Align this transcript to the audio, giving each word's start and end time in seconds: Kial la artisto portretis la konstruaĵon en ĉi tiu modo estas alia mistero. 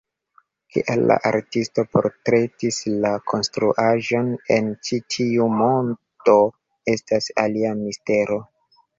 Kial 0.75 1.01
la 1.09 1.15
artisto 1.29 1.83
portretis 1.97 2.79
la 3.03 3.11
konstruaĵon 3.31 4.31
en 4.55 4.71
ĉi 4.87 4.99
tiu 5.17 5.45
modo 5.57 6.35
estas 6.95 7.29
alia 7.43 7.75
mistero. 7.83 8.39